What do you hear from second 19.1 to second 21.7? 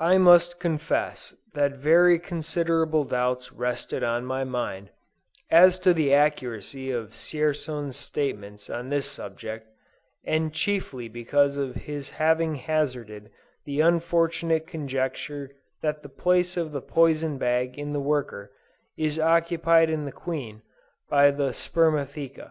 occupied in the Queen, by the